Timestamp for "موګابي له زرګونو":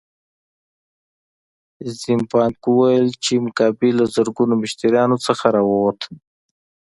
3.43-4.53